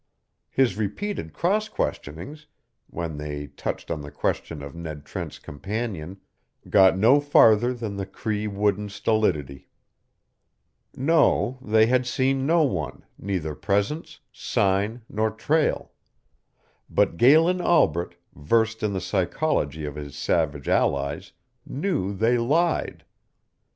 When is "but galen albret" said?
16.89-18.15